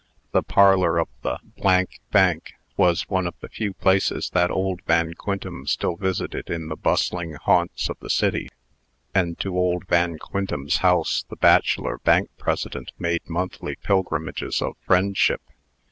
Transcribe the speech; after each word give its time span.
The 0.31 0.41
parlor 0.41 0.97
of 0.97 1.09
the 1.21 1.37
Bank 2.11 2.53
was 2.75 3.07
one 3.07 3.27
of 3.27 3.35
the 3.39 3.49
few 3.49 3.71
places 3.73 4.31
that 4.33 4.49
old 4.49 4.81
Van 4.87 5.13
Quintem 5.13 5.67
still 5.67 5.95
visited 5.95 6.49
in 6.49 6.69
the 6.69 6.75
bustling 6.75 7.33
haunts 7.35 7.87
of 7.87 7.99
the 7.99 8.09
city; 8.09 8.49
and 9.13 9.37
to 9.41 9.55
old 9.55 9.85
Van 9.87 10.17
Quintem's 10.17 10.77
house 10.77 11.23
the 11.29 11.35
bachelor 11.35 11.99
Bank 11.99 12.31
President 12.39 12.91
made 12.97 13.29
monthly 13.29 13.75
pilgrimages 13.75 14.59
of 14.59 14.75
friendship. 14.87 15.43